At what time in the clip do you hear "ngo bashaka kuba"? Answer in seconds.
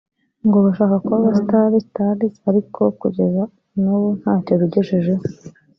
0.45-1.15